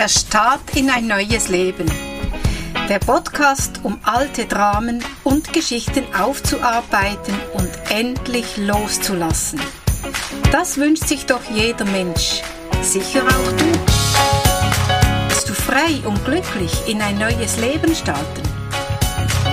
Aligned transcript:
Der 0.00 0.08
Start 0.08 0.76
in 0.76 0.88
ein 0.88 1.08
neues 1.08 1.48
Leben. 1.48 1.84
Der 2.88 2.98
Podcast, 3.00 3.80
um 3.82 4.00
alte 4.02 4.46
Dramen 4.46 5.04
und 5.24 5.52
Geschichten 5.52 6.04
aufzuarbeiten 6.14 7.34
und 7.52 7.68
endlich 7.90 8.56
loszulassen. 8.56 9.60
Das 10.50 10.78
wünscht 10.78 11.06
sich 11.06 11.26
doch 11.26 11.42
jeder 11.52 11.84
Mensch. 11.84 12.40
Sicher 12.80 13.20
auch 13.24 13.52
du. 13.58 13.66
Willst 15.28 15.50
du 15.50 15.52
frei 15.52 16.00
und 16.06 16.24
glücklich 16.24 16.72
in 16.86 17.02
ein 17.02 17.18
neues 17.18 17.58
Leben 17.58 17.94
starten? 17.94 18.42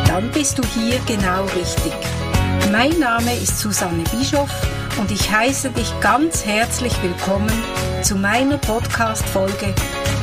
Dann 0.08 0.32
bist 0.32 0.58
du 0.60 0.64
hier 0.80 0.98
genau 1.06 1.44
richtig. 1.58 1.92
Mein 2.72 2.98
Name 3.00 3.36
ist 3.36 3.60
Susanne 3.60 4.06
Bischoff 4.18 4.52
und 4.98 5.12
ich 5.12 5.30
heiße 5.30 5.72
dich 5.72 5.92
ganz 6.00 6.46
herzlich 6.46 6.94
willkommen 7.04 7.52
zu 8.02 8.16
meiner 8.16 8.58
Podcast-Folge 8.58 9.76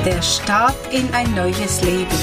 Der 0.04 0.22
Start 0.22 0.92
in 0.92 1.12
ein 1.14 1.34
neues 1.34 1.82
Leben. 1.82 2.18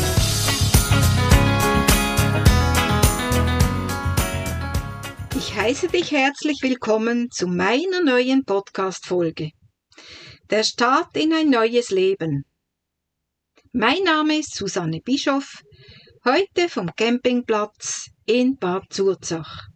Ich 5.36 5.56
heiße 5.56 5.88
dich 5.88 6.12
herzlich 6.12 6.60
willkommen 6.62 7.30
zu 7.32 7.48
meiner 7.48 8.04
neuen 8.04 8.46
Podcast-Folge 8.46 9.52
Der 10.50 10.64
Start 10.64 11.16
in 11.18 11.34
ein 11.34 11.50
neues 11.50 11.90
Leben. 11.90 12.46
Mein 13.74 14.04
Name 14.04 14.38
ist 14.40 14.56
Susanne 14.56 15.00
Bischoff, 15.00 15.62
heute 16.26 16.70
vom 16.70 16.90
Campingplatz 16.96 18.10
in 18.26 18.58
Bad 18.58 18.84
Zurzach. 18.90 19.68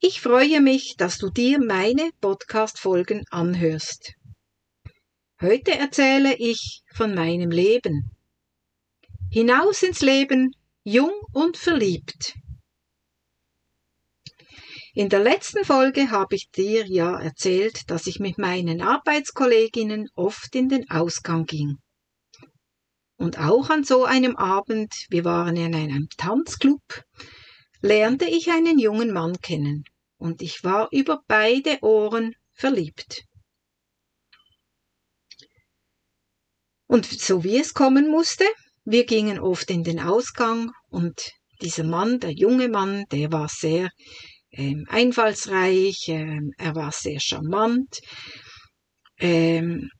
Ich 0.00 0.20
freue 0.20 0.60
mich, 0.60 0.96
dass 0.98 1.18
du 1.18 1.30
dir 1.30 1.58
meine 1.58 2.10
Podcast-Folgen 2.20 3.24
anhörst. 3.30 4.14
Heute 5.40 5.72
erzähle 5.72 6.36
ich 6.36 6.82
von 6.94 7.12
meinem 7.12 7.50
Leben. 7.50 8.16
Hinaus 9.30 9.82
ins 9.82 10.00
Leben, 10.00 10.54
jung 10.84 11.12
und 11.32 11.56
verliebt. 11.56 12.34
In 14.94 15.08
der 15.08 15.18
letzten 15.18 15.64
Folge 15.64 16.12
habe 16.12 16.36
ich 16.36 16.50
dir 16.50 16.86
ja 16.86 17.18
erzählt, 17.20 17.90
dass 17.90 18.06
ich 18.06 18.20
mit 18.20 18.38
meinen 18.38 18.80
Arbeitskolleginnen 18.80 20.08
oft 20.14 20.54
in 20.54 20.68
den 20.68 20.88
Ausgang 20.88 21.46
ging. 21.46 21.78
Und 23.16 23.40
auch 23.40 23.70
an 23.70 23.82
so 23.82 24.04
einem 24.04 24.36
Abend, 24.36 24.94
wir 25.10 25.24
waren 25.24 25.56
in 25.56 25.74
einem 25.74 26.08
Tanzclub, 26.16 27.02
lernte 27.80 28.26
ich 28.26 28.52
einen 28.52 28.78
jungen 28.78 29.12
Mann 29.12 29.40
kennen 29.40 29.82
und 30.16 30.42
ich 30.42 30.62
war 30.62 30.88
über 30.92 31.24
beide 31.26 31.80
Ohren 31.82 32.36
verliebt. 32.52 33.24
Und 36.94 37.06
so 37.06 37.42
wie 37.42 37.58
es 37.58 37.74
kommen 37.74 38.08
musste, 38.08 38.44
wir 38.84 39.04
gingen 39.04 39.40
oft 39.40 39.68
in 39.68 39.82
den 39.82 39.98
Ausgang 39.98 40.70
und 40.90 41.32
dieser 41.60 41.82
Mann, 41.82 42.20
der 42.20 42.30
junge 42.30 42.68
Mann, 42.68 43.04
der 43.10 43.32
war 43.32 43.48
sehr 43.48 43.90
ähm, 44.52 44.86
einfallsreich, 44.88 46.04
ähm, 46.06 46.52
er 46.56 46.76
war 46.76 46.92
sehr 46.92 47.18
charmant, 47.18 47.98
ähm, 49.18 49.90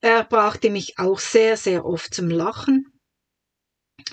er 0.00 0.24
brachte 0.24 0.70
mich 0.70 0.94
auch 0.98 1.20
sehr, 1.20 1.56
sehr 1.56 1.84
oft 1.84 2.12
zum 2.12 2.30
Lachen. 2.30 2.84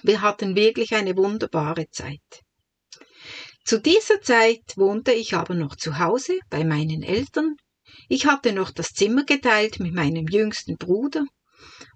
Wir 0.04 0.22
hatten 0.22 0.56
wirklich 0.56 0.94
eine 0.94 1.18
wunderbare 1.18 1.88
Zeit. 1.90 2.44
Zu 3.64 3.82
dieser 3.82 4.22
Zeit 4.22 4.62
wohnte 4.76 5.12
ich 5.12 5.34
aber 5.34 5.56
noch 5.56 5.76
zu 5.76 5.98
Hause 5.98 6.38
bei 6.52 6.66
meinen 6.66 7.02
Eltern. 7.02 7.56
Ich 8.10 8.28
hatte 8.28 8.54
noch 8.54 8.70
das 8.70 8.90
Zimmer 8.90 9.24
geteilt 9.24 9.80
mit 9.80 9.96
meinem 9.96 10.28
jüngsten 10.28 10.78
Bruder 10.78 11.26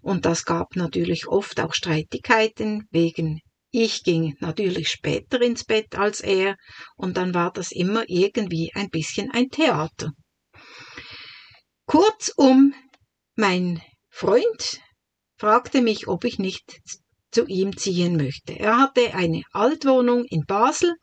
und 0.02 0.26
das 0.26 0.46
gab 0.46 0.76
natürlich 0.76 1.28
oft 1.28 1.60
auch 1.60 1.74
Streitigkeiten 1.74 2.88
wegen 2.92 3.42
ich 3.72 4.04
ging 4.04 4.36
natürlich 4.40 4.90
später 4.90 5.42
ins 5.42 5.64
Bett 5.64 5.96
als 5.96 6.22
er 6.22 6.58
und 6.96 7.18
dann 7.18 7.34
war 7.36 7.52
das 7.52 7.72
immer 7.72 8.04
irgendwie 8.08 8.72
ein 8.74 8.90
bisschen 8.90 9.30
ein 9.32 9.50
Theater. 9.50 10.12
Kurzum, 11.86 12.74
mein 13.36 13.82
Freund 14.10 14.82
fragte 15.38 15.82
mich, 15.82 16.08
ob 16.08 16.24
ich 16.24 16.40
nicht 16.40 16.82
zu 17.32 17.46
ihm 17.46 17.78
ziehen 17.78 18.18
möchte. 18.18 18.58
Er 18.58 18.78
hatte 18.78 19.14
eine 19.14 19.44
Altwohnung 19.52 20.26
in 20.26 20.46
Basel 20.46 20.96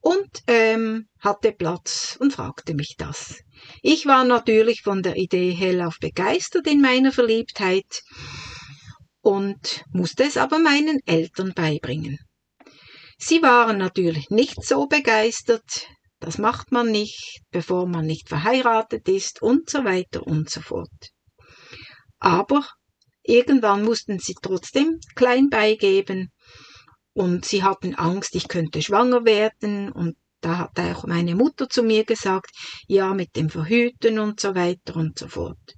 und 0.00 0.28
ähm, 0.46 1.08
hatte 1.20 1.52
Platz 1.52 2.16
und 2.20 2.32
fragte 2.32 2.74
mich 2.74 2.94
das. 2.96 3.40
Ich 3.88 4.04
war 4.04 4.24
natürlich 4.24 4.82
von 4.82 5.04
der 5.04 5.14
Idee 5.14 5.52
hellauf 5.52 6.00
begeistert 6.00 6.66
in 6.66 6.80
meiner 6.80 7.12
Verliebtheit 7.12 8.02
und 9.20 9.84
musste 9.92 10.24
es 10.24 10.36
aber 10.36 10.58
meinen 10.58 10.98
Eltern 11.06 11.52
beibringen. 11.54 12.18
Sie 13.16 13.42
waren 13.42 13.78
natürlich 13.78 14.28
nicht 14.28 14.60
so 14.64 14.88
begeistert, 14.88 15.86
das 16.18 16.36
macht 16.36 16.72
man 16.72 16.90
nicht, 16.90 17.42
bevor 17.52 17.86
man 17.86 18.06
nicht 18.06 18.28
verheiratet 18.28 19.08
ist 19.08 19.40
und 19.40 19.70
so 19.70 19.84
weiter 19.84 20.26
und 20.26 20.50
so 20.50 20.62
fort. 20.62 21.12
Aber 22.18 22.66
irgendwann 23.22 23.84
mussten 23.84 24.18
sie 24.18 24.34
trotzdem 24.42 24.98
klein 25.14 25.48
beigeben 25.48 26.32
und 27.12 27.44
sie 27.44 27.62
hatten 27.62 27.94
Angst, 27.94 28.34
ich 28.34 28.48
könnte 28.48 28.82
schwanger 28.82 29.24
werden 29.24 29.92
und 29.92 30.16
da 30.40 30.58
hat 30.58 30.78
auch 30.78 31.06
meine 31.06 31.34
Mutter 31.34 31.68
zu 31.68 31.82
mir 31.82 32.04
gesagt, 32.04 32.50
ja, 32.86 33.14
mit 33.14 33.36
dem 33.36 33.50
Verhüten 33.50 34.18
und 34.18 34.40
so 34.40 34.54
weiter 34.54 34.96
und 34.96 35.18
so 35.18 35.28
fort. 35.28 35.74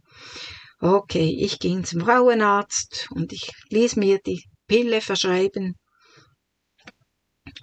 Okay, 0.81 1.37
ich 1.41 1.59
ging 1.59 1.85
zum 1.85 2.03
Frauenarzt 2.03 3.09
und 3.11 3.33
ich 3.33 3.51
ließ 3.71 3.97
mir 3.97 4.19
die 4.25 4.43
Pille 4.67 5.01
verschreiben 5.01 5.75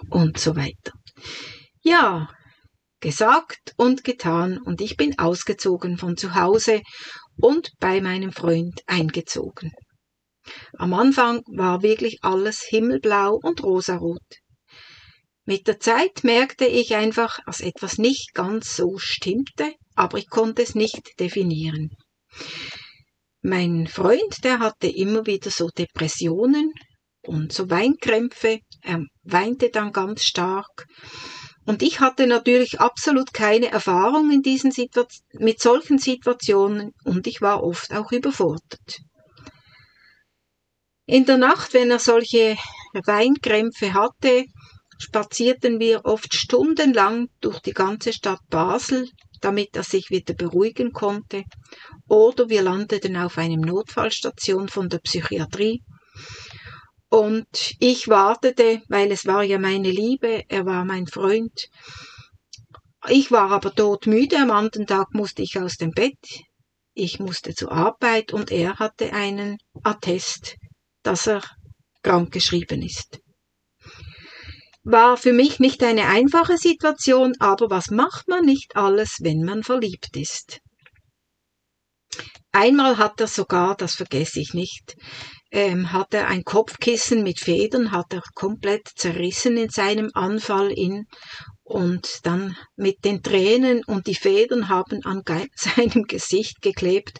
und 0.10 0.38
so 0.38 0.56
weiter. 0.56 0.92
Ja, 1.82 2.28
gesagt 3.00 3.74
und 3.78 4.04
getan 4.04 4.58
und 4.58 4.82
ich 4.82 4.98
bin 4.98 5.18
ausgezogen 5.20 5.98
von 5.98 6.18
zu 6.18 6.36
Hause 6.36 6.82
und 7.38 7.72
bei 7.80 8.02
meinem 8.02 8.32
Freund 8.32 8.82
eingezogen. 8.88 9.72
Am 10.78 10.94
Anfang 10.94 11.42
war 11.56 11.82
wirklich 11.82 12.20
alles 12.22 12.62
himmelblau 12.64 13.40
und 13.42 13.64
rosarot. 13.64 14.22
Mit 15.46 15.68
der 15.68 15.80
Zeit 15.80 16.24
merkte 16.24 16.66
ich 16.66 16.96
einfach, 16.96 17.40
dass 17.46 17.62
etwas 17.62 18.00
nicht 18.00 18.34
ganz 18.34 18.76
so 18.76 18.98
stimmte, 18.98 19.74
aber 19.94 20.18
ich 20.18 20.28
konnte 20.30 20.64
es 20.64 20.74
nicht 20.74 21.20
definieren. 21.20 21.92
Mein 23.42 23.86
Freund, 23.86 24.44
der 24.44 24.58
hatte 24.58 24.88
immer 24.88 25.28
wieder 25.28 25.52
so 25.52 25.70
Depressionen 25.70 26.74
und 27.22 27.54
so 27.54 27.70
Weinkrämpfe, 27.70 28.60
er 28.82 29.04
weinte 29.22 29.70
dann 29.70 29.92
ganz 29.92 30.24
stark. 30.24 30.88
Und 31.68 31.84
ich 31.84 32.00
hatte 32.00 32.26
natürlich 32.26 32.80
absolut 32.80 33.34
keine 33.34 33.72
Erfahrung 33.72 34.32
in 34.32 34.42
diesen 34.42 34.74
mit 35.34 35.62
solchen 35.62 36.00
Situationen 36.00 36.92
und 37.04 37.28
ich 37.28 37.42
war 37.42 37.64
oft 37.64 37.94
auch 37.94 38.12
überfordert. 38.12 39.00
In 41.08 41.26
der 41.26 41.38
Nacht, 41.38 41.76
wenn 41.76 41.92
er 41.92 42.00
solche 42.00 42.58
Weinkrämpfe 43.06 43.94
hatte, 43.94 44.46
spazierten 44.98 45.80
wir 45.80 46.06
oft 46.06 46.34
stundenlang 46.34 47.28
durch 47.42 47.60
die 47.60 47.74
ganze 47.74 48.14
Stadt 48.14 48.40
Basel, 48.50 49.10
damit 49.42 49.76
er 49.76 49.84
sich 49.84 50.10
wieder 50.10 50.34
beruhigen 50.34 50.92
konnte, 50.92 51.44
oder 52.08 52.50
wir 52.50 52.62
landeten 52.62 53.18
auf 53.18 53.38
einem 53.38 53.62
Notfallstation 53.62 54.68
von 54.68 54.90
der 54.90 55.00
Psychiatrie. 55.00 55.82
Und 57.10 57.74
ich 57.80 58.08
wartete, 58.08 58.82
weil 58.88 59.12
es 59.12 59.26
war 59.26 59.44
ja 59.44 59.60
meine 59.60 59.92
Liebe, 59.92 60.44
er 60.48 60.66
war 60.66 60.86
mein 60.86 61.08
Freund. 61.08 61.70
Ich 63.08 63.32
war 63.32 63.52
aber 63.52 63.74
todmüde, 63.74 64.38
am 64.38 64.52
anderen 64.52 64.88
Tag 64.88 65.14
musste 65.14 65.44
ich 65.44 65.60
aus 65.60 65.78
dem 65.78 65.92
Bett, 65.92 66.18
ich 66.94 67.20
musste 67.20 67.54
zur 67.54 67.72
Arbeit 67.72 68.34
und 68.34 68.52
er 68.52 68.80
hatte 68.80 69.14
einen 69.14 69.58
Attest 69.84 70.56
dass 71.06 71.28
er 71.28 71.42
krankgeschrieben 72.02 72.82
ist. 72.82 73.20
War 74.88 75.18
für 75.18 75.34
mich 75.34 75.60
nicht 75.60 75.82
eine 75.82 76.06
einfache 76.06 76.60
Situation, 76.60 77.34
aber 77.40 77.72
was 77.72 77.90
macht 77.90 78.28
man 78.28 78.46
nicht 78.46 78.76
alles, 78.76 79.18
wenn 79.20 79.44
man 79.44 79.64
verliebt 79.64 80.16
ist? 80.16 80.60
Einmal 82.52 83.00
hat 83.00 83.20
er 83.20 83.26
sogar, 83.26 83.76
das 83.76 83.96
vergesse 83.96 84.40
ich 84.40 84.54
nicht, 84.54 84.96
ähm, 85.52 85.92
hat 85.92 86.14
er 86.14 86.28
ein 86.28 86.44
Kopfkissen 86.44 87.24
mit 87.24 87.40
Federn, 87.40 87.92
hat 87.92 88.14
er 88.14 88.22
komplett 88.36 88.88
zerrissen 88.96 89.58
in 89.58 89.70
seinem 89.70 90.12
Anfall 90.14 90.72
in 90.72 91.06
und 91.64 92.20
dann 92.22 92.56
mit 92.76 93.04
den 93.06 93.24
Tränen 93.24 93.84
und 93.86 94.06
die 94.06 94.14
Federn 94.14 94.70
haben 94.70 95.04
an 95.04 95.24
seinem 95.56 96.04
Gesicht 96.04 96.62
geklebt. 96.62 97.18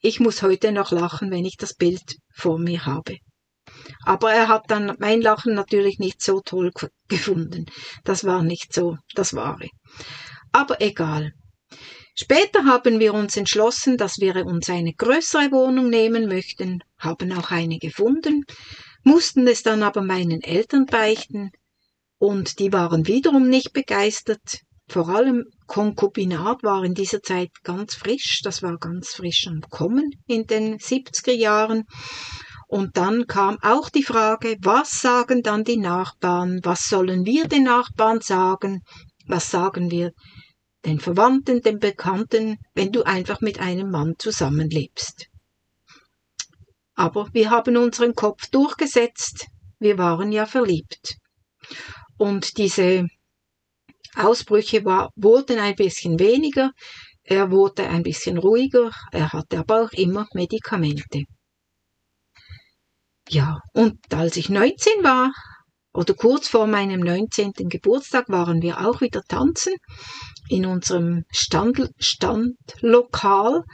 Ich 0.00 0.20
muss 0.20 0.42
heute 0.42 0.70
noch 0.70 0.92
lachen, 0.92 1.32
wenn 1.32 1.44
ich 1.44 1.56
das 1.56 1.74
Bild 1.74 2.18
vor 2.32 2.60
mir 2.60 2.86
habe. 2.86 3.18
Aber 4.08 4.32
er 4.32 4.48
hat 4.48 4.70
dann 4.70 4.96
mein 5.00 5.20
Lachen 5.20 5.52
natürlich 5.52 5.98
nicht 5.98 6.22
so 6.22 6.40
toll 6.40 6.72
gefunden. 7.08 7.66
Das 8.04 8.24
war 8.24 8.42
nicht 8.42 8.72
so 8.72 8.96
das 9.14 9.34
Wahre. 9.34 9.68
Aber 10.50 10.80
egal. 10.80 11.34
Später 12.14 12.64
haben 12.64 13.00
wir 13.00 13.12
uns 13.12 13.36
entschlossen, 13.36 13.98
dass 13.98 14.16
wir 14.18 14.46
uns 14.46 14.70
eine 14.70 14.94
größere 14.94 15.52
Wohnung 15.52 15.90
nehmen 15.90 16.26
möchten, 16.26 16.78
haben 16.96 17.30
auch 17.32 17.50
eine 17.50 17.76
gefunden, 17.76 18.44
mussten 19.02 19.46
es 19.46 19.62
dann 19.62 19.82
aber 19.82 20.00
meinen 20.00 20.40
Eltern 20.40 20.86
beichten, 20.86 21.50
und 22.16 22.60
die 22.60 22.72
waren 22.72 23.06
wiederum 23.06 23.50
nicht 23.50 23.74
begeistert. 23.74 24.62
Vor 24.88 25.10
allem 25.10 25.44
Konkubinat 25.66 26.62
war 26.62 26.82
in 26.82 26.94
dieser 26.94 27.20
Zeit 27.20 27.50
ganz 27.62 27.94
frisch, 27.94 28.40
das 28.42 28.62
war 28.62 28.78
ganz 28.78 29.10
frisch 29.10 29.46
am 29.48 29.60
Kommen 29.68 30.12
in 30.26 30.46
den 30.46 30.78
70er 30.78 31.34
Jahren. 31.34 31.84
Und 32.68 32.98
dann 32.98 33.26
kam 33.26 33.56
auch 33.62 33.88
die 33.88 34.02
Frage, 34.02 34.58
was 34.60 35.00
sagen 35.00 35.42
dann 35.42 35.64
die 35.64 35.78
Nachbarn? 35.78 36.60
Was 36.64 36.84
sollen 36.84 37.24
wir 37.24 37.48
den 37.48 37.64
Nachbarn 37.64 38.20
sagen? 38.20 38.82
Was 39.26 39.50
sagen 39.50 39.90
wir 39.90 40.12
den 40.84 41.00
Verwandten, 41.00 41.62
den 41.62 41.78
Bekannten, 41.78 42.58
wenn 42.74 42.92
du 42.92 43.04
einfach 43.04 43.40
mit 43.40 43.58
einem 43.58 43.90
Mann 43.90 44.16
zusammenlebst? 44.18 45.28
Aber 46.94 47.30
wir 47.32 47.48
haben 47.48 47.78
unseren 47.78 48.14
Kopf 48.14 48.50
durchgesetzt. 48.50 49.46
Wir 49.78 49.96
waren 49.96 50.30
ja 50.30 50.44
verliebt. 50.44 51.16
Und 52.18 52.58
diese 52.58 53.06
Ausbrüche 54.14 54.84
war, 54.84 55.10
wurden 55.16 55.58
ein 55.58 55.74
bisschen 55.74 56.18
weniger. 56.18 56.72
Er 57.22 57.50
wurde 57.50 57.88
ein 57.88 58.02
bisschen 58.02 58.36
ruhiger. 58.36 58.90
Er 59.10 59.32
hatte 59.32 59.58
aber 59.58 59.84
auch 59.84 59.92
immer 59.92 60.26
Medikamente. 60.34 61.24
Ja, 63.28 63.58
und 63.74 63.98
als 64.12 64.36
ich 64.36 64.48
19 64.48 65.02
war, 65.02 65.32
oder 65.92 66.14
kurz 66.14 66.48
vor 66.48 66.66
meinem 66.66 67.00
19. 67.00 67.52
Geburtstag, 67.68 68.28
waren 68.28 68.62
wir 68.62 68.86
auch 68.86 69.00
wieder 69.00 69.22
tanzen 69.22 69.74
in 70.48 70.64
unserem 70.64 71.24
Stand, 71.30 71.90
Standlokal 71.98 73.64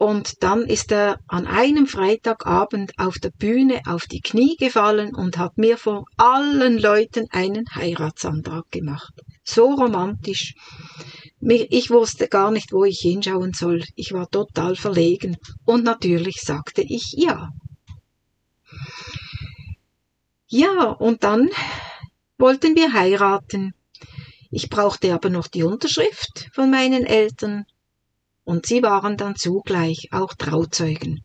und 0.00 0.42
dann 0.42 0.62
ist 0.62 0.90
er 0.92 1.18
an 1.28 1.46
einem 1.46 1.86
Freitagabend 1.86 2.92
auf 2.98 3.18
der 3.18 3.30
Bühne 3.30 3.82
auf 3.84 4.06
die 4.06 4.22
Knie 4.22 4.56
gefallen 4.56 5.14
und 5.14 5.36
hat 5.36 5.58
mir 5.58 5.76
vor 5.76 6.04
allen 6.16 6.78
Leuten 6.78 7.26
einen 7.30 7.66
Heiratsantrag 7.74 8.64
gemacht. 8.70 9.12
So 9.44 9.66
romantisch. 9.74 10.54
Ich 11.42 11.90
wusste 11.90 12.28
gar 12.28 12.50
nicht, 12.50 12.72
wo 12.72 12.84
ich 12.84 13.00
hinschauen 13.00 13.52
soll. 13.52 13.84
Ich 13.94 14.12
war 14.12 14.26
total 14.30 14.74
verlegen. 14.74 15.36
Und 15.66 15.84
natürlich 15.84 16.40
sagte 16.40 16.80
ich 16.80 17.14
ja. 17.18 17.50
Ja, 20.46 20.90
und 20.90 21.22
dann 21.22 21.48
wollten 22.38 22.74
wir 22.74 22.92
heiraten. 22.92 23.74
Ich 24.50 24.68
brauchte 24.68 25.14
aber 25.14 25.30
noch 25.30 25.46
die 25.46 25.62
Unterschrift 25.62 26.50
von 26.52 26.70
meinen 26.70 27.06
Eltern 27.06 27.66
und 28.42 28.66
sie 28.66 28.82
waren 28.82 29.16
dann 29.16 29.36
zugleich 29.36 30.08
auch 30.10 30.34
Trauzeugen. 30.34 31.22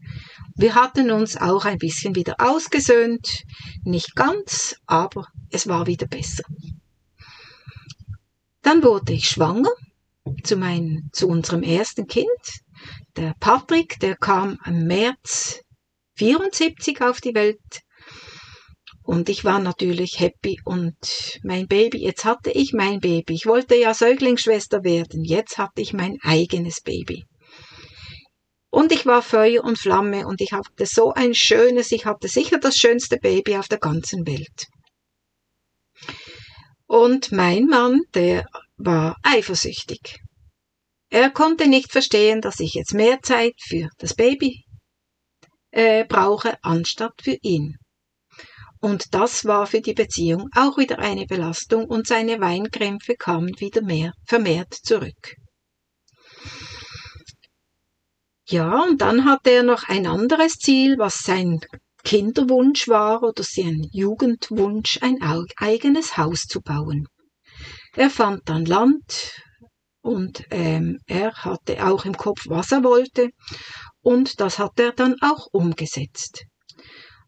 Wir 0.55 0.75
hatten 0.75 1.09
uns 1.09 1.37
auch 1.37 1.65
ein 1.65 1.79
bisschen 1.79 2.15
wieder 2.15 2.35
ausgesöhnt, 2.37 3.43
nicht 3.83 4.15
ganz, 4.15 4.75
aber 4.85 5.27
es 5.49 5.67
war 5.67 5.87
wieder 5.87 6.05
besser. 6.05 6.43
Dann 8.61 8.83
wurde 8.83 9.13
ich 9.13 9.27
schwanger 9.27 9.71
zu, 10.43 10.55
mein, 10.55 11.09
zu 11.13 11.27
unserem 11.27 11.63
ersten 11.63 12.07
Kind. 12.07 12.27
Der 13.17 13.33
Patrick, 13.39 13.99
der 13.99 14.15
kam 14.15 14.59
im 14.65 14.85
März 14.85 15.61
74 16.17 17.01
auf 17.01 17.21
die 17.21 17.35
Welt 17.35 17.59
und 19.05 19.29
ich 19.29 19.45
war 19.45 19.59
natürlich 19.59 20.19
happy 20.19 20.59
und 20.65 21.39
mein 21.43 21.67
Baby, 21.67 21.99
jetzt 21.99 22.25
hatte 22.25 22.49
ich 22.49 22.73
mein 22.73 22.99
Baby. 22.99 23.35
Ich 23.35 23.45
wollte 23.45 23.75
ja 23.75 23.93
Säuglingsschwester 23.93 24.83
werden. 24.83 25.23
Jetzt 25.23 25.59
hatte 25.59 25.81
ich 25.81 25.93
mein 25.93 26.17
eigenes 26.23 26.81
Baby. 26.81 27.23
Und 28.71 28.91
ich 28.91 29.05
war 29.05 29.21
Feuer 29.21 29.63
und 29.63 29.77
Flamme 29.77 30.25
und 30.25 30.41
ich 30.41 30.53
hatte 30.53 30.87
so 30.87 31.13
ein 31.13 31.35
schönes, 31.35 31.91
ich 31.91 32.05
hatte 32.05 32.27
sicher 32.27 32.57
das 32.57 32.77
schönste 32.77 33.17
Baby 33.17 33.57
auf 33.57 33.67
der 33.67 33.77
ganzen 33.77 34.25
Welt. 34.25 34.65
Und 36.87 37.31
mein 37.31 37.65
Mann, 37.65 38.01
der 38.15 38.47
war 38.77 39.17
eifersüchtig. 39.21 40.17
Er 41.09 41.29
konnte 41.29 41.67
nicht 41.67 41.91
verstehen, 41.91 42.41
dass 42.41 42.59
ich 42.59 42.73
jetzt 42.73 42.93
mehr 42.95 43.21
Zeit 43.21 43.53
für 43.61 43.87
das 43.99 44.15
Baby 44.15 44.64
äh, 45.75 46.05
brauche, 46.05 46.57
anstatt 46.63 47.21
für 47.21 47.37
ihn. 47.41 47.77
Und 48.79 49.13
das 49.13 49.45
war 49.45 49.67
für 49.67 49.81
die 49.81 49.93
Beziehung 49.93 50.49
auch 50.55 50.77
wieder 50.77 50.99
eine 50.99 51.25
Belastung 51.25 51.85
und 51.85 52.07
seine 52.07 52.39
Weinkrämpfe 52.39 53.15
kamen 53.15 53.59
wieder 53.59 53.81
mehr 53.81 54.13
vermehrt 54.25 54.73
zurück. 54.73 55.35
Ja, 58.47 58.83
und 58.83 59.01
dann 59.01 59.25
hatte 59.25 59.49
er 59.49 59.63
noch 59.63 59.83
ein 59.89 60.05
anderes 60.05 60.53
Ziel, 60.53 60.97
was 60.97 61.23
sein 61.23 61.59
Kinderwunsch 62.03 62.87
war 62.87 63.23
oder 63.23 63.43
sein 63.43 63.87
Jugendwunsch, 63.91 64.99
ein 65.01 65.17
eigenes 65.57 66.17
Haus 66.17 66.43
zu 66.43 66.61
bauen. 66.61 67.07
Er 67.95 68.11
fand 68.11 68.47
dann 68.47 68.65
Land 68.65 69.41
und 70.01 70.45
ähm, 70.51 70.99
er 71.07 71.33
hatte 71.33 71.85
auch 71.85 72.05
im 72.05 72.15
Kopf, 72.15 72.45
was 72.47 72.71
er 72.71 72.83
wollte 72.83 73.31
und 74.05 74.39
das 74.39 74.59
hat 74.59 74.79
er 74.79 74.91
dann 74.91 75.15
auch 75.21 75.47
umgesetzt. 75.51 76.45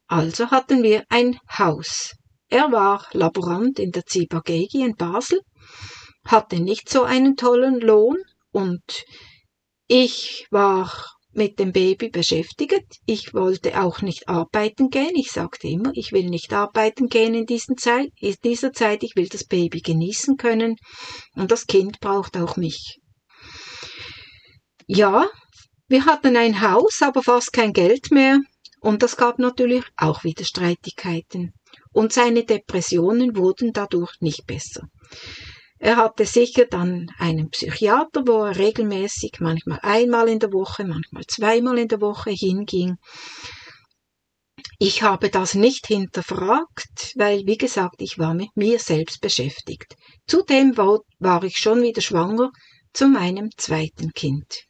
Also 0.05 0.51
hatten 0.51 0.83
wir 0.83 1.03
ein 1.09 1.39
Haus. 1.57 2.13
Er 2.49 2.71
war 2.71 3.05
Laborant 3.13 3.79
in 3.79 3.91
der 3.91 4.05
Zibagegi 4.05 4.81
in 4.81 4.95
Basel, 4.95 5.41
hatte 6.23 6.59
nicht 6.59 6.87
so 6.87 7.01
einen 7.01 7.35
tollen 7.35 7.79
Lohn 7.81 8.17
und 8.51 8.83
ich 9.87 10.45
war 10.51 10.91
mit 11.31 11.57
dem 11.57 11.71
Baby 11.71 12.09
beschäftigt. 12.09 12.85
Ich 13.07 13.33
wollte 13.33 13.81
auch 13.81 14.01
nicht 14.01 14.29
arbeiten 14.29 14.89
gehen. 14.89 15.15
Ich 15.15 15.31
sagte 15.31 15.67
immer, 15.67 15.91
ich 15.93 16.11
will 16.11 16.29
nicht 16.29 16.53
arbeiten 16.53 17.07
gehen 17.07 17.33
in, 17.33 17.45
diesen 17.47 17.77
Zeit, 17.77 18.09
in 18.19 18.35
dieser 18.43 18.71
Zeit. 18.71 19.01
Ich 19.01 19.15
will 19.15 19.27
das 19.27 19.45
Baby 19.45 19.81
genießen 19.81 20.37
können 20.37 20.75
und 21.35 21.51
das 21.51 21.65
Kind 21.65 21.99
braucht 21.99 22.37
auch 22.37 22.55
mich. 22.55 22.99
Ja, 24.85 25.27
wir 25.87 26.05
hatten 26.05 26.35
ein 26.35 26.61
Haus, 26.61 27.01
aber 27.01 27.23
fast 27.23 27.53
kein 27.53 27.73
Geld 27.73 28.11
mehr. 28.11 28.39
Und 28.81 29.03
das 29.03 29.17
gab 29.17 29.39
natürlich 29.39 29.83
auch 29.95 30.23
wieder 30.23 30.45
Streitigkeiten. 30.45 31.53
Und 31.91 32.13
seine 32.13 32.43
Depressionen 32.43 33.35
wurden 33.35 33.73
dadurch 33.73 34.13
nicht 34.19 34.45
besser. 34.45 34.87
Er 35.79 35.97
hatte 35.97 36.25
sicher 36.25 36.65
dann 36.65 37.07
einen 37.17 37.49
Psychiater, 37.49 38.23
wo 38.25 38.43
er 38.43 38.57
regelmäßig, 38.57 39.39
manchmal 39.39 39.79
einmal 39.83 40.27
in 40.27 40.39
der 40.39 40.51
Woche, 40.51 40.85
manchmal 40.85 41.25
zweimal 41.27 41.77
in 41.77 41.87
der 41.87 42.01
Woche 42.01 42.31
hinging. 42.31 42.95
Ich 44.79 45.03
habe 45.03 45.29
das 45.29 45.53
nicht 45.53 45.87
hinterfragt, 45.87 47.13
weil, 47.15 47.45
wie 47.45 47.57
gesagt, 47.57 48.01
ich 48.01 48.17
war 48.17 48.33
mit 48.33 48.55
mir 48.55 48.79
selbst 48.79 49.21
beschäftigt. 49.21 49.95
Zudem 50.27 50.77
war, 50.77 50.99
war 51.19 51.43
ich 51.43 51.57
schon 51.57 51.81
wieder 51.81 52.01
schwanger 52.01 52.51
zu 52.93 53.07
meinem 53.07 53.49
zweiten 53.57 54.11
Kind. 54.13 54.66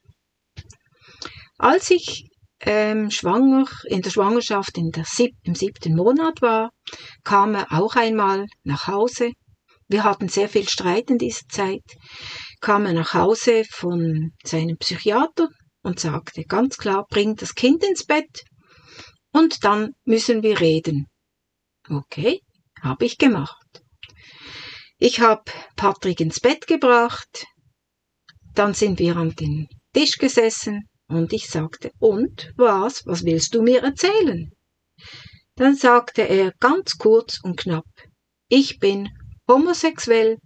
Als 1.58 1.90
ich 1.92 2.30
ähm, 2.62 3.12
schwanger, 3.12 3.66
in 3.86 4.02
der 4.02 4.10
Schwangerschaft 4.10 4.78
in 4.78 4.92
der 4.92 5.06
sieb 5.06 5.36
im 5.44 5.56
siebten 5.56 5.96
Monat 5.96 6.42
war, 6.42 6.72
kam 7.24 7.56
er 7.56 7.72
auch 7.72 7.96
einmal 7.96 8.46
nach 8.64 8.88
Hause. 8.88 9.32
Wir 9.88 10.04
hatten 10.04 10.28
sehr 10.28 10.50
viel 10.50 10.68
Streit 10.68 11.10
in 11.10 11.18
dieser 11.18 11.48
Zeit. 11.50 11.84
Kam 12.62 12.86
er 12.86 12.94
nach 12.94 13.14
Hause 13.14 13.64
von 13.70 14.32
seinem 14.44 14.78
Psychiater 14.78 15.48
und 15.82 16.00
sagte 16.00 16.44
ganz 16.44 16.78
klar, 16.78 17.06
bring 17.10 17.36
das 17.36 17.56
Kind 17.56 17.84
ins 17.84 18.06
Bett 18.06 18.44
und 19.32 19.64
dann 19.64 19.94
müssen 20.04 20.44
wir 20.44 20.60
reden. 20.60 21.08
Okay, 21.90 22.42
habe 22.82 23.06
ich 23.06 23.18
gemacht. 23.18 23.82
Ich 24.98 25.22
habe 25.22 25.44
Patrick 25.76 26.20
ins 26.20 26.40
Bett 26.40 26.68
gebracht, 26.68 27.46
dann 28.54 28.74
sind 28.74 29.00
wir 29.00 29.16
an 29.16 29.36
den 29.36 29.68
Tisch 29.94 30.18
gesessen, 30.18 30.90
und 31.08 31.34
ich 31.34 31.50
sagte, 31.50 31.92
und 32.00 32.54
was, 32.58 33.06
was 33.06 33.24
willst 33.24 33.56
du 33.56 33.62
mir 33.62 33.84
erzählen? 33.84 34.52
Dann 35.56 35.76
sagte 35.76 36.22
er 36.22 36.52
ganz 36.60 36.98
kurz 36.98 37.40
und 37.44 37.58
knapp, 37.58 37.86
ich 38.50 38.80
bin 38.80 39.10
homosexuell, 39.48 40.38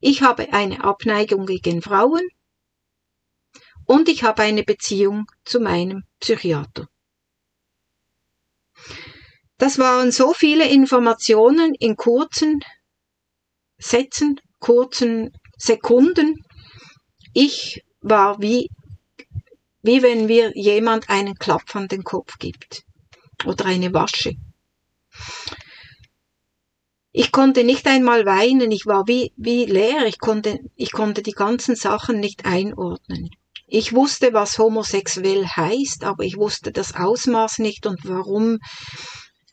ich 0.00 0.22
habe 0.22 0.52
eine 0.52 0.84
Abneigung 0.84 1.46
gegen 1.46 1.82
Frauen 1.82 2.22
und 3.86 4.08
ich 4.08 4.22
habe 4.22 4.42
eine 4.42 4.62
Beziehung 4.62 5.26
zu 5.44 5.60
meinem 5.60 6.02
Psychiater. 6.20 6.86
Das 9.58 9.78
waren 9.78 10.10
so 10.10 10.32
viele 10.32 10.68
Informationen 10.68 11.74
in 11.78 11.96
kurzen 11.96 12.60
Sätzen, 13.78 14.40
kurzen 14.58 15.30
Sekunden. 15.56 16.44
Ich 17.32 17.80
war 18.00 18.40
wie 18.40 18.68
wie 19.82 20.02
wenn 20.02 20.26
mir 20.26 20.52
jemand 20.54 21.10
einen 21.10 21.34
Klapp 21.34 21.74
an 21.74 21.88
den 21.88 22.04
Kopf 22.04 22.38
gibt 22.38 22.84
oder 23.44 23.66
eine 23.66 23.92
Wasche. 23.92 24.34
Ich 27.14 27.30
konnte 27.30 27.62
nicht 27.62 27.86
einmal 27.86 28.24
weinen, 28.24 28.70
ich 28.70 28.86
war 28.86 29.06
wie, 29.06 29.32
wie 29.36 29.66
leer, 29.66 30.06
ich 30.06 30.18
konnte, 30.18 30.60
ich 30.76 30.92
konnte 30.92 31.22
die 31.22 31.32
ganzen 31.32 31.76
Sachen 31.76 32.20
nicht 32.20 32.46
einordnen. 32.46 33.28
Ich 33.66 33.92
wusste, 33.92 34.32
was 34.32 34.58
homosexuell 34.58 35.46
heißt, 35.46 36.04
aber 36.04 36.24
ich 36.24 36.36
wusste 36.36 36.72
das 36.72 36.94
Ausmaß 36.94 37.58
nicht 37.58 37.86
und 37.86 38.00
warum 38.04 38.58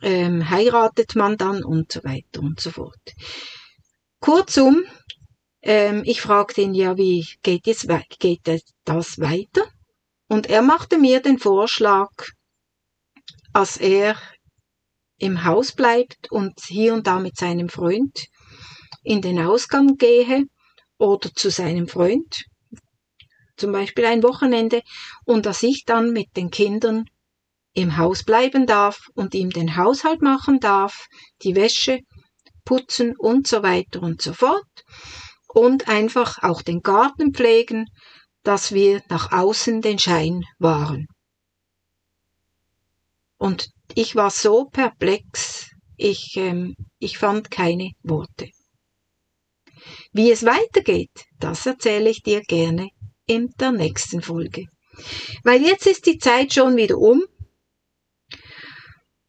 ähm, 0.02 0.50
heiratet 0.50 1.16
man 1.16 1.38
dann 1.38 1.64
und 1.64 1.92
so 1.92 2.04
weiter 2.04 2.40
und 2.40 2.60
so 2.60 2.72
fort. 2.72 3.14
Kurzum, 4.20 4.84
ähm, 5.62 6.04
ich 6.06 6.22
fragte 6.22 6.62
ihn 6.62 6.74
ja, 6.74 6.98
wie 6.98 7.26
geht, 7.44 7.68
es, 7.68 7.88
geht 8.20 8.42
das 8.86 9.20
weiter? 9.20 9.64
Und 10.30 10.48
er 10.48 10.62
machte 10.62 11.00
mir 11.00 11.22
den 11.22 11.40
Vorschlag, 11.40 12.12
als 13.52 13.78
er 13.78 14.16
im 15.18 15.44
Haus 15.44 15.74
bleibt 15.74 16.32
und 16.32 16.54
hier 16.68 16.94
und 16.94 17.08
da 17.08 17.20
mit 17.20 17.36
seinem 17.36 17.68
Freund 17.68 18.28
in 19.04 19.22
den 19.22 19.40
Ausgang 19.40 19.98
gehe 19.98 20.46
oder 21.00 21.34
zu 21.34 21.50
seinem 21.50 21.88
Freund, 21.88 22.46
zum 23.58 23.72
Beispiel 23.72 24.06
ein 24.06 24.22
Wochenende, 24.22 24.84
und 25.26 25.48
dass 25.48 25.64
ich 25.64 25.84
dann 25.86 26.14
mit 26.14 26.38
den 26.38 26.52
Kindern 26.52 27.06
im 27.74 27.98
Haus 27.98 28.24
bleiben 28.24 28.68
darf 28.68 29.08
und 29.16 29.34
ihm 29.34 29.50
den 29.50 29.78
Haushalt 29.78 30.22
machen 30.22 30.60
darf, 30.60 31.08
die 31.42 31.56
Wäsche 31.56 32.02
putzen 32.66 33.16
und 33.18 33.48
so 33.48 33.64
weiter 33.64 34.04
und 34.04 34.22
so 34.22 34.34
fort 34.34 34.84
und 35.48 35.90
einfach 35.90 36.44
auch 36.44 36.62
den 36.62 36.82
Garten 36.82 37.34
pflegen, 37.34 37.88
dass 38.44 38.74
wir 38.74 39.02
nach 39.10 39.32
außen 39.32 39.82
den 39.82 40.00
Schein 40.00 40.44
waren. 40.58 41.08
Und 43.38 43.70
ich 43.96 44.16
war 44.16 44.32
so 44.32 44.66
perplex, 44.66 45.70
ich, 45.98 46.36
ähm, 46.36 46.76
ich 47.00 47.18
fand 47.18 47.52
keine 47.52 47.92
Worte. 48.04 48.50
Wie 50.12 50.32
es 50.32 50.44
weitergeht, 50.46 51.26
das 51.40 51.66
erzähle 51.66 52.10
ich 52.10 52.22
dir 52.22 52.42
gerne 52.42 52.90
in 53.26 53.50
der 53.60 53.72
nächsten 53.72 54.22
Folge. 54.22 54.66
Weil 55.44 55.62
jetzt 55.62 55.88
ist 55.88 56.06
die 56.06 56.18
Zeit 56.18 56.54
schon 56.54 56.76
wieder 56.76 56.98
um. 56.98 57.24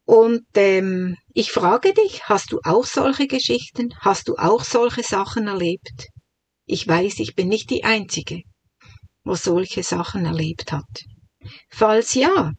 Und 0.03 0.45
ähm, 0.55 1.15
ich 1.33 1.51
frage 1.51 1.93
dich, 1.93 2.27
hast 2.27 2.51
du 2.51 2.59
auch 2.63 2.85
solche 2.85 3.27
Geschichten? 3.27 3.93
Hast 4.01 4.27
du 4.27 4.35
auch 4.35 4.63
solche 4.63 5.03
Sachen 5.03 5.47
erlebt? 5.47 6.07
Ich 6.65 6.87
weiß, 6.87 7.19
ich 7.19 7.35
bin 7.35 7.47
nicht 7.47 7.69
die 7.69 7.83
Einzige, 7.83 8.41
wo 9.23 9.35
solche 9.35 9.83
Sachen 9.83 10.25
erlebt 10.25 10.71
hat. 10.71 11.03
Falls 11.69 12.13
ja, 12.13 12.51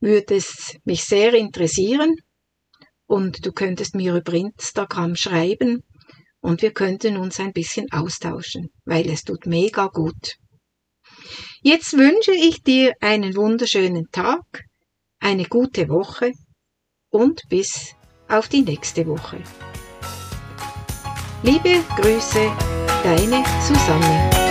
würde 0.00 0.34
es 0.34 0.76
mich 0.84 1.04
sehr 1.04 1.34
interessieren 1.34 2.16
und 3.06 3.46
du 3.46 3.52
könntest 3.52 3.94
mir 3.94 4.14
über 4.16 4.32
Instagram 4.32 5.16
schreiben 5.16 5.82
und 6.40 6.62
wir 6.62 6.72
könnten 6.72 7.16
uns 7.16 7.38
ein 7.40 7.52
bisschen 7.52 7.90
austauschen, 7.92 8.70
weil 8.84 9.08
es 9.08 9.22
tut 9.22 9.46
mega 9.46 9.86
gut. 9.86 10.36
Jetzt 11.62 11.92
wünsche 11.92 12.32
ich 12.32 12.62
dir 12.62 12.94
einen 13.00 13.36
wunderschönen 13.36 14.10
Tag, 14.10 14.64
eine 15.20 15.44
gute 15.44 15.88
Woche 15.88 16.32
und 17.10 17.42
bis 17.48 17.94
auf 18.28 18.48
die 18.48 18.62
nächste 18.62 19.06
Woche. 19.06 19.40
Liebe 21.44 21.82
Grüße, 21.96 22.50
deine 23.04 23.44
Susanne. 23.60 24.41